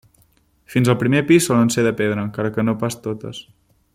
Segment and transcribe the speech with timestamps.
[0.75, 3.45] Fins al primer pis solen ser de pedra, encara que no pas totes.